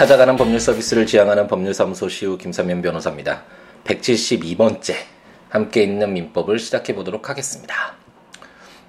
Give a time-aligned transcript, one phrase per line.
[0.00, 3.42] 찾아가는 법률 서비스를 지향하는 법률사무소 시우 김삼현 변호사입니다.
[3.84, 4.94] 172번째
[5.50, 7.96] 함께 있는 민법을 시작해 보도록 하겠습니다.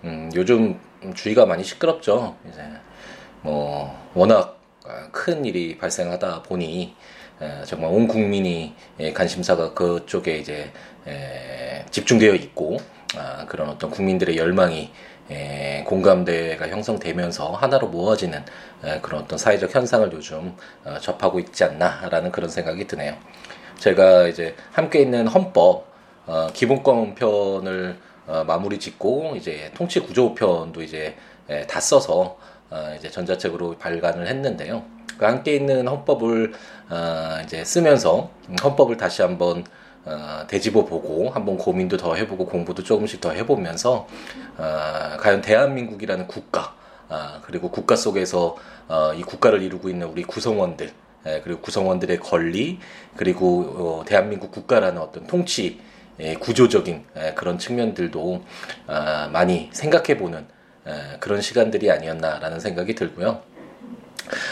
[0.06, 0.80] 음, 요즘
[1.14, 2.38] 주위가 많이 시끄럽죠.
[2.50, 2.64] 이제
[3.42, 4.58] 뭐 워낙
[5.12, 6.96] 큰 일이 발생하다 보니
[7.66, 8.74] 정말 온 국민이
[9.14, 10.72] 관심사가 그쪽에 이제
[11.90, 12.78] 집중되어 있고
[13.18, 14.90] 아, 그런 어떤 국민들의 열망이
[15.32, 18.44] 에, 공감대가 형성되면서 하나로 모아지는
[18.84, 23.16] 에, 그런 어떤 사회적 현상을 요즘 어, 접하고 있지 않나라는 그런 생각이 드네요.
[23.80, 25.86] 제가 이제 함께 있는 헌법
[26.28, 31.16] 어, 기본권 편을 어, 마무리 짓고 이제 통치 구조 편도 이제
[31.50, 32.38] 에, 다 써서
[32.70, 34.84] 어, 이제 전자책으로 발간을 했는데요.
[35.18, 36.54] 그 함께 있는 헌법을
[36.90, 38.32] 어, 이제 쓰면서
[38.64, 39.64] 헌법을 다시 한번
[40.06, 44.08] 어, 되짚어 보고 한번 고민도 더 해보고 공부도 조금씩 더 해보면서
[44.58, 46.76] 어, 과연 대한민국이라는 국가
[47.10, 48.56] 아, 그리고 국가 속에서
[48.88, 50.92] 어, 이 국가를 이루고 있는 우리 구성원들
[51.28, 52.80] 예, 그리고 구성원들의 권리
[53.16, 55.80] 그리고 어, 대한민국 국가라는 어떤 통치
[56.20, 58.44] 예, 구조적인 예, 그런 측면들도
[58.88, 60.46] 아, 많이 생각해보는
[60.88, 63.42] 예, 그런 시간들이 아니었나라는 생각이 들고요.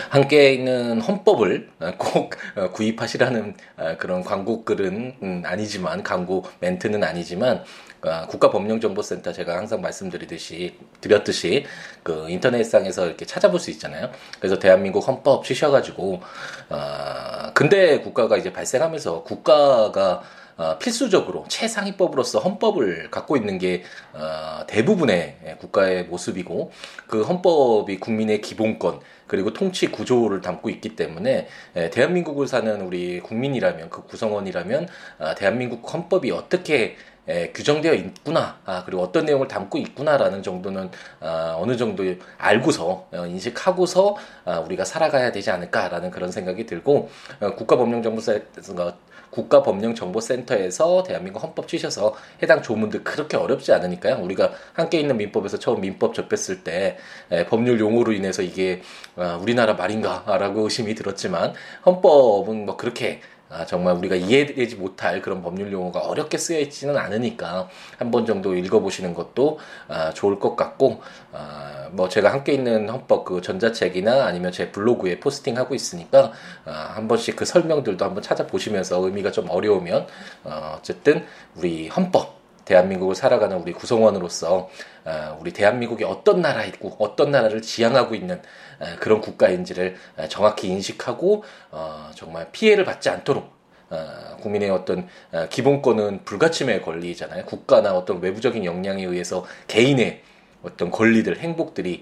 [0.10, 2.36] 함께 있는 헌법을 꼭
[2.74, 7.64] 구입하시라는 아, 그런 광고 글은 음, 아니지만 광고 멘트는 아니지만
[8.02, 11.66] 아, 국가법령정보센터 제가 항상 말씀드리듯이 드렸듯이
[12.04, 14.10] 그 인터넷상에서 이렇게 찾아볼 수 있잖아요.
[14.40, 16.22] 그래서 대한민국 헌법 치셔가지고
[16.70, 20.22] 아 근대 국가가 이제 발생하면서 국가가
[20.60, 26.72] 어, 필수적으로 최상위법으로서 헌법을 갖고 있는 게 어, 대부분의 국가의 모습이고
[27.08, 33.90] 그 헌법이 국민의 기본권 그리고 통치 구조를 담고 있기 때문에 에, 대한민국을 사는 우리 국민이라면
[33.90, 34.88] 그 구성원이라면
[35.20, 36.98] 아, 대한민국 헌법이 어떻게
[37.30, 42.04] 에, 규정되어 있구나 아, 그리고 어떤 내용을 담고 있구나라는 정도는 아, 어느 정도
[42.38, 47.10] 알고서 어, 인식하고서 아, 우리가 살아가야 되지 않을까라는 그런 생각이 들고
[47.40, 48.94] 어, 국가법령정보센터
[49.30, 54.24] 국가법령정보센터에서 대한민국 헌법 치셔서 해당 조문들 그렇게 어렵지 않으니까요.
[54.24, 56.98] 우리가 함께 있는 민법에서 처음 민법 접했을 때
[57.32, 58.82] 에, 법률 용어로 인해서 이게
[59.16, 61.54] 아, 우리나라 말인가라고 의심이 들었지만
[61.86, 67.68] 헌법은 뭐 그렇게 아, 정말 우리가 이해되지 못할 그런 법률 용어가 어렵게 쓰여 있지는 않으니까
[67.98, 71.02] 한 번 정도 읽어보시는 것도 아, 좋을 것 같고
[71.32, 76.32] 아, 뭐 제가 함께 있는 헌법 그 전자책이나 아니면 제 블로그에 포스팅하고 있으니까
[76.66, 80.08] 아, 한 번씩 그 설명들도 한번 찾아보시면서 의미가 좀 어려우면
[80.44, 84.70] 어, 어쨌든 우리 헌법 대한민국을 살아가는 우리 구성원으로서
[85.06, 88.69] 어, 우리 대한민국이 어떤 나라 있고 어떤 나라를 지향하고 있는 어,
[89.00, 91.44] 그런 국가인지를 어, 정확히 인식하고
[92.16, 93.52] 정말 피해를 받지 않도록
[94.42, 95.08] 국민의 어떤
[95.50, 97.46] 기본권은 불가침의 권리잖아요.
[97.46, 100.22] 국가나 어떤 외부적인 영향에 의해서 개인의
[100.62, 102.02] 어떤 권리들, 행복들이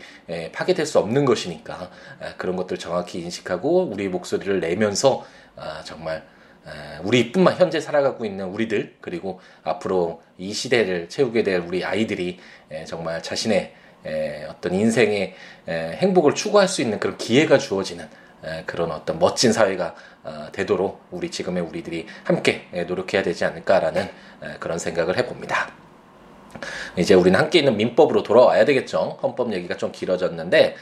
[0.51, 1.89] 파괴될 수 없는 것이니까
[2.38, 5.25] 그런 것들 정확히 인식하고 우리 목소리를 내면서
[5.85, 6.27] 정말
[7.03, 12.39] 우리뿐만 현재 살아가고 있는 우리들 그리고 앞으로 이 시대를 채우게 될 우리 아이들이
[12.85, 13.73] 정말 자신의
[14.50, 15.35] 어떤 인생의
[15.68, 18.08] 행복을 추구할 수 있는 그런 기회가 주어지는
[18.66, 24.09] 그런 어떤 멋진 사회가 어, 되도록 우리 지금의 우리들이 함께 노력해야 되지 않을까라는
[24.59, 25.72] 그런 생각을 해봅니다.
[26.97, 29.19] 이제 우리는 함께 있는 민법으로 돌아와야 되겠죠.
[29.22, 30.75] 헌법 얘기가 좀 길어졌는데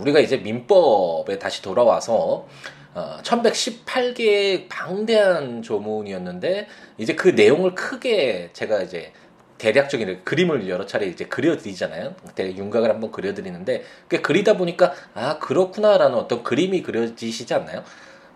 [0.00, 2.46] 우리가 이제 민법에 다시 돌아와서
[2.92, 6.66] 어, 1118개의 방대한 조문이었는데
[6.98, 9.12] 이제 그 내용을 크게 제가 이제
[9.60, 12.14] 대략적인 그림을 여러 차례 이제 그려드리잖아요.
[12.34, 17.84] 대략 윤곽을 한번 그려드리는데 그 그리다 보니까 아 그렇구나라는 어떤 그림이 그려지시지 않나요?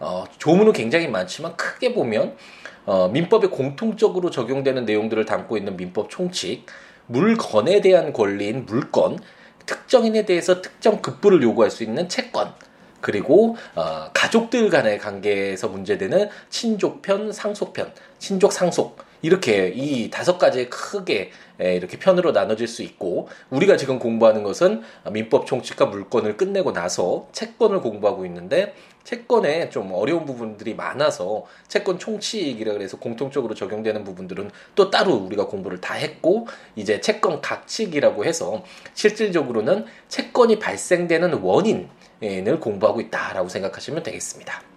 [0.00, 2.36] 어, 조문은 굉장히 많지만 크게 보면
[2.84, 6.66] 어, 민법에 공통적으로 적용되는 내용들을 담고 있는 민법 총칙,
[7.06, 9.18] 물건에 대한 권리인 물건,
[9.64, 12.52] 특정인에 대해서 특정 급부를 요구할 수 있는 채권,
[13.00, 21.30] 그리고 어, 가족들 간의 관계에서 문제되는 친족편, 상속편, 친족 상속 이렇게 이 다섯 가지 크게
[21.58, 27.80] 이렇게 편으로 나눠질 수 있고 우리가 지금 공부하는 것은 민법 총칙과 물권을 끝내고 나서 채권을
[27.80, 35.14] 공부하고 있는데 채권에 좀 어려운 부분들이 많아서 채권 총칙이라 그래서 공통적으로 적용되는 부분들은 또 따로
[35.14, 38.62] 우리가 공부를 다 했고 이제 채권 각칙이라고 해서
[38.92, 41.88] 실질적으로는 채권이 발생되는 원인
[42.22, 44.73] 을 공부하고 있다라고 생각하시면 되겠습니다.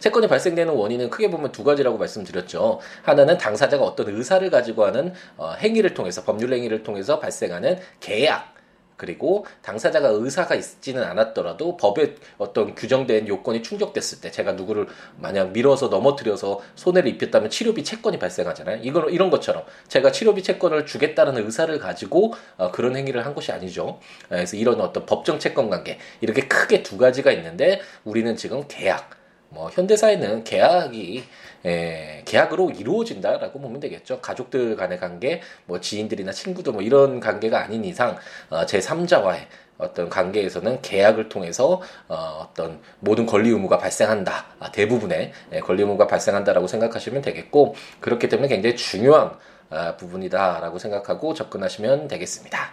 [0.00, 2.80] 채권이 발생되는 원인은 크게 보면 두 가지라고 말씀드렸죠.
[3.02, 8.56] 하나는 당사자가 어떤 의사를 가지고 하는 어, 행위를 통해서 법률 행위를 통해서 발생하는 계약
[8.96, 14.86] 그리고 당사자가 의사가 있지는 않았더라도 법에 어떤 규정된 요건이 충족됐을 때 제가 누구를
[15.16, 18.80] 만약 밀어서 넘어뜨려서 손해를 입혔다면 치료비 채권이 발생하잖아요.
[18.82, 24.00] 이건 이런 것처럼 제가 치료비 채권을 주겠다는 의사를 가지고 어, 그런 행위를 한 것이 아니죠.
[24.28, 29.15] 그래서 이런 어떤 법정 채권 관계 이렇게 크게 두 가지가 있는데 우리는 지금 계약
[29.48, 31.24] 뭐 현대사회는 계약이
[31.64, 34.20] 에, 계약으로 이루어진다라고 보면 되겠죠.
[34.20, 38.16] 가족들 간의 관계, 뭐 지인들이나 친구들 뭐 이런 관계가 아닌 이상
[38.50, 39.46] 어, 제 3자와의
[39.78, 44.46] 어떤 관계에서는 계약을 통해서 어, 어떤 모든 권리 의무가 발생한다.
[44.58, 49.32] 아, 대부분의 예, 권리 의무가 발생한다라고 생각하시면 되겠고 그렇기 때문에 굉장히 중요한
[49.68, 52.70] 아, 부분이다라고 생각하고 접근하시면 되겠습니다.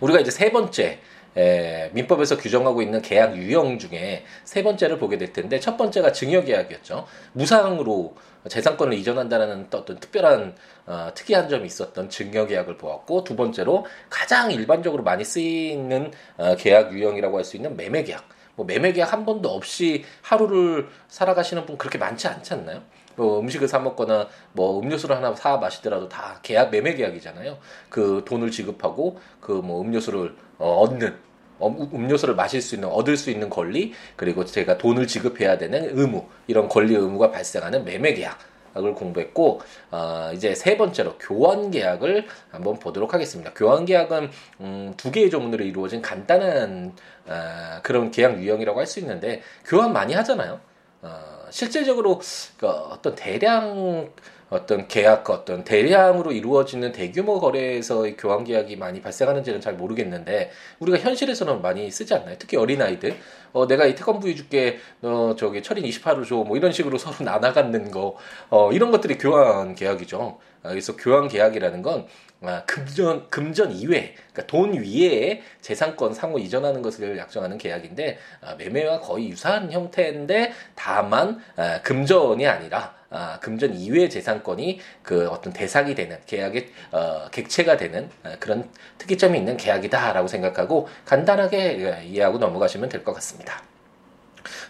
[0.00, 1.00] 우리가 이제 세 번째
[1.36, 7.06] 에, 민법에서 규정하고 있는 계약 유형 중에 세 번째를 보게 될 텐데 첫 번째가 증여계약이었죠.
[7.32, 8.14] 무상으로
[8.48, 10.56] 재산권을 이전한다는 어떤 특별한
[10.86, 17.38] 어, 특이한 점이 있었던 증여계약을 보았고 두 번째로 가장 일반적으로 많이 쓰이는 어, 계약 유형이라고
[17.38, 18.28] 할 수 있는 매매계약.
[18.54, 22.82] 뭐 매매계약 한 번도 없이 하루를 살아가시는 분 그렇게 많지 않지 않나요?
[23.16, 27.58] 뭐 음식을 사 먹거나 뭐 음료수를 하나 사 마시더라도 다 계약 매매 계약이잖아요.
[27.88, 31.16] 그 돈을 지급하고 그 뭐 음료수를 어, 얻는
[31.58, 36.26] 어, 음료수를 마실 수 있는 얻을 수 있는 권리 그리고 제가 돈을 지급해야 되는 의무
[36.48, 39.60] 이런 권리 의무가 발생하는 매매 계약을 공부했고
[39.92, 43.52] 어, 이제 세 번째로 교환 계약을 한번 보도록 하겠습니다.
[43.54, 44.30] 교환 계약은
[44.60, 46.94] 음, 두 개의 조문으로 이루어진 간단한
[47.26, 50.58] 어, 그런 계약 유형이라고 할 수 있는데 교환 많이 하잖아요.
[51.02, 52.20] 어, 실질적으로
[52.58, 54.10] 그 어떤 대량
[54.48, 61.62] 어떤 계약 어떤 대량으로 이루어지는 대규모 거래에서의 교환 계약이 많이 발생하는지는 잘 모르겠는데 우리가 현실에서는
[61.62, 62.36] 많이 쓰지 않나요?
[62.38, 63.16] 특히 어린 아이들
[63.52, 67.90] 어 내가 이 태권부위 줄게 너 저기 철인 28호 줘뭐 이런 식으로 서로 나눠 갖는
[67.90, 70.38] 거어 이런 것들이 교환 계약이죠.
[70.62, 72.06] 아, 그래서 교환 계약이라는 건
[72.44, 79.00] 아, 금전 금전 이외, 그러니까 돈 위에 재산권 상호 이전하는 것을 약정하는 계약인데 아, 매매와
[79.00, 86.18] 거의 유사한 형태인데 다만 아, 금전이 아니라 아, 금전 이외의 재산권이 그 어떤 대상이 되는
[86.26, 93.04] 계약의 어, 객체가 되는 아, 그런 특이점이 있는 계약이다라고 생각하고 간단하게 예, 이해하고 넘어가시면 될
[93.04, 93.62] 것 같습니다.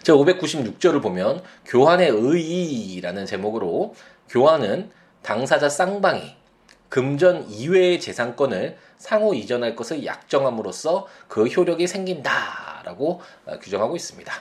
[0.03, 3.95] 제 596조를 보면 교환의 의의라는 제목으로
[4.29, 4.91] 교환은
[5.21, 6.35] 당사자 쌍방이
[6.89, 14.33] 금전 이외의 재산권을 상호 이전할 것을 약정함으로써 그 효력이 생긴다라고 어, 규정하고 있습니다.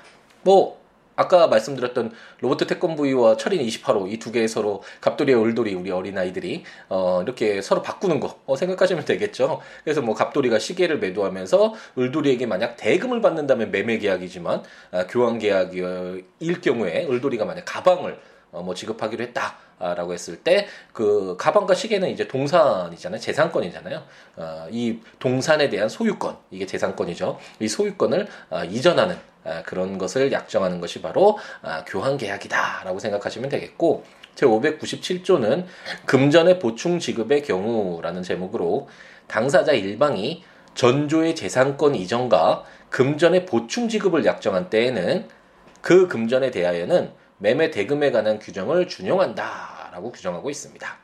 [0.43, 0.82] 뭐
[1.17, 6.65] 아까 말씀드렸던 로버트 태권브이와 철인 28호 이 두 개의 서로 갑돌이와 을돌이 우리 어린 아이들이
[6.89, 9.61] 어 이렇게 서로 바꾸는 거 어, 생각하시면 되겠죠.
[9.85, 14.63] 그래서 뭐 갑돌이가 시계를 매도하면서 을돌이에게 만약 대금을 받는다면 매매 계약이지만
[14.93, 18.19] 아, 교환 계약일 경우에 을돌이가 만약 가방을
[18.53, 19.57] 어, 뭐 지급하기로 했다.
[19.83, 23.21] 라고 했을 때 그 가방과 시계는 이제 동산이잖아요.
[23.21, 24.03] 재산권이잖아요.
[24.37, 27.39] 어, 이 동산에 대한 소유권, 이게 재산권이죠.
[27.61, 34.05] 이 소유권을 어, 이전하는 어, 그런 것을 약정하는 것이 바로 어, 교환 계약이다라고 생각하시면 되겠고
[34.35, 35.65] 제 597조는
[36.07, 38.89] 금전의 보충 지급의 경우라는 제목으로
[39.27, 40.45] 당사자 일방이
[40.75, 45.27] 전조의 재산권 이전과 금전의 보충 지급을 약정한 때에는
[45.81, 47.11] 그 금전에 대하여는
[47.43, 50.97] 매매 대금에 관한 규정을 준용한다라고 규정하고 있습니다.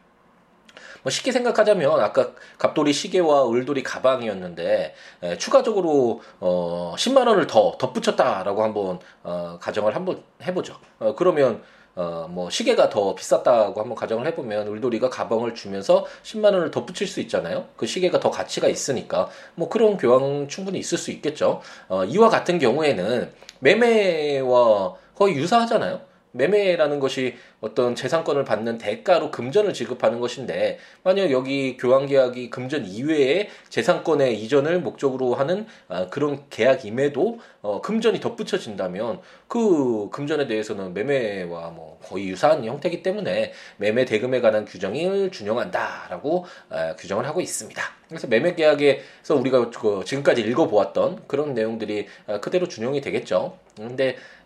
[1.02, 8.62] 뭐 쉽게 생각하자면 아까 갑돌이 시계와 을돌이 가방이었는데 에, 추가적으로 어 10만 원을 더 덧붙였다라고
[8.62, 10.78] 한번 어, 가정을 한번 해보죠.
[11.00, 11.62] 어, 그러면
[11.96, 17.08] 어, 뭐, 시계가 더 비쌌다고 한번 가정을 해보면, 울돌이가 가방을 주면서 10만 원을 더 붙일
[17.08, 17.66] 수 있잖아요?
[17.76, 21.60] 그 시계가 더 가치가 있으니까, 뭐, 그런 교환 충분히 있을 수 있겠죠.
[21.88, 26.07] 어, 이와 같은 경우에는 매매와 거의 유사하잖아요?
[26.38, 33.48] 매매라는 것이 어떤 재산권을 받는 대가로 금전을 지급하는 것인데 만약 여기 교환 계약이 금전 이외에
[33.68, 41.98] 재산권의 이전을 목적으로 하는 아, 그런 계약임에도 어, 금전이 덧붙여진다면 그 금전에 대해서는 매매와 뭐
[42.02, 47.82] 거의 유사한 형태이기 때문에 매매 대금에 관한 규정을 준용한다라고 아, 규정을 하고 있습니다.
[48.08, 53.58] 그래서 매매 계약에서 우리가 그 지금까지 읽어보았던 그런 내용들이 아, 그대로 준용이 되겠죠.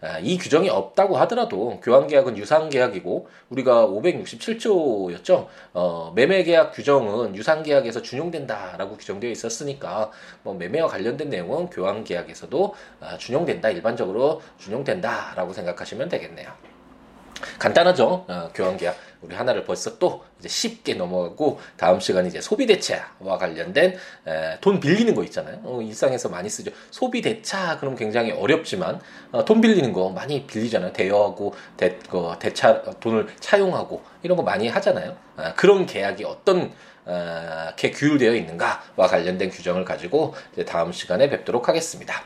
[0.02, 5.46] 아, 이 규정이 없다고 하더라도 교환 계약은 유상 계약이고 우리가 567조였죠.
[5.72, 10.10] 어, 매매 계약 규정은 유상 계약에서 준용된다라고 규정되어 있었으니까
[10.42, 16.52] 뭐 매매와 관련된 내용은 교환 계약에서도 아, 준용된다 일반적으로 준용된다라고 생각하시면 되겠네요.
[17.58, 18.24] 간단하죠.
[18.28, 18.96] 어, 교환 계약.
[19.20, 24.80] 우리 하나를 벌써 또 이제 쉽게 넘어가고 다음 시간 이제 소비 대차와 관련된 에, 돈
[24.80, 25.60] 빌리는 거 있잖아요.
[25.62, 26.72] 어, 일상에서 많이 쓰죠.
[26.90, 29.00] 소비 대차 그럼 굉장히 어렵지만
[29.30, 30.92] 어, 돈 빌리는 거 많이 빌리잖아요.
[30.92, 35.16] 대여하고 대, 그, 대차 돈을 차용하고 이런 거 많이 하잖아요.
[35.36, 36.72] 아, 그런 계약이 어떤
[37.04, 40.34] 어, 게 규율되어 있는가와 관련된 규정을 가지고
[40.66, 42.24] 다음 시간에 뵙도록 하겠습니다.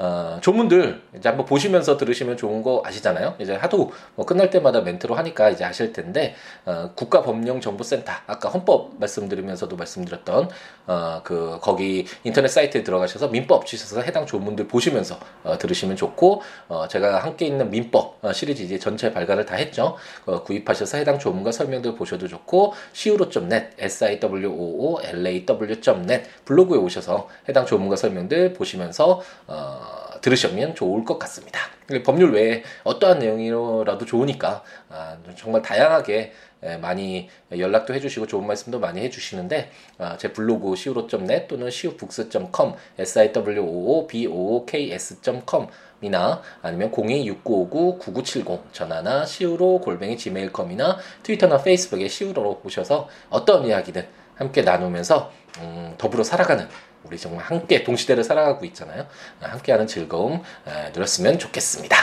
[0.00, 3.34] 어, 조문들 이제 한번 보시면서 들으시면 좋은 거 아시잖아요.
[3.38, 9.76] 이제 하도 뭐 끝날 때마다 멘트로 하니까 이제 아실 텐데 어, 국가법령정보센터 아까 헌법 말씀드리면서도
[9.76, 10.48] 말씀드렸던
[10.86, 16.88] 어, 그 거기 인터넷 사이트에 들어가셔서 민법 치셔서 해당 조문들 보시면서 어, 들으시면 좋고 어,
[16.88, 19.98] 제가 함께 있는 민법 어, 시리즈 이제 전체 발간을 다 했죠.
[20.24, 25.44] 어, 구입하셔서 해당 조문과 설명들 보셔도 좋고 siwo.net s i w o o l a
[25.44, 29.89] w.net 블로그에 오셔서 해당 조문과 설명들 보시면서 어,
[30.20, 31.60] 들으시면 좋을 것 같습니다.
[32.04, 36.32] 법률 외에 어떠한 내용이라도 좋으니까 아, 정말 다양하게
[36.80, 45.68] 많이 연락도 해주시고 좋은 말씀도 많이 해주시는데 아, 제 블로그 siwo.net 또는 siwobooks.com siwoobooks.com
[46.02, 54.06] 이나 아니면 026959-9970 전화나 시우로 골뱅이 gmail.com이나 트위터나 페이스북에 시우로로 오셔서 어떤 이야기든
[54.40, 56.66] 함께 나누면서 음, 더불어 살아가는
[57.04, 59.06] 우리 정말 함께 동시대를 살아가고 있잖아요.
[59.42, 61.94] 아, 함께하는 즐거움 아, 누렸으면 좋겠습니다.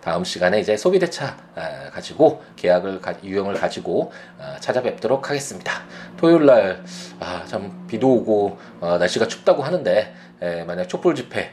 [0.00, 4.10] 다음 시간에 이제 소비대차 아, 가지고 계약을 유형을 가지고
[4.60, 5.82] 찾아뵙도록 하겠습니다.
[6.16, 6.82] 토요일 날
[7.46, 10.14] 참 비도 오고 어, 날씨가 춥다고 하는데
[10.66, 11.52] 만약 촛불 집회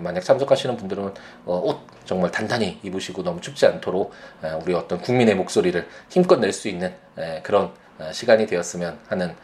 [0.00, 1.12] 만약 참석하시는 분들은
[1.44, 4.12] 어, 옷 정말 단단히 입으시고 너무 춥지 않도록
[4.62, 6.94] 우리 어떤 국민의 목소리를 힘껏 낼 수 있는
[7.42, 7.72] 그런
[8.12, 9.34] 시간이 되었으면 하는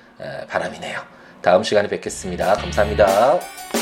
[0.49, 1.00] 바람이네요.
[1.40, 2.54] 다음 시간에 뵙겠습니다.
[2.54, 3.82] 감사합니다.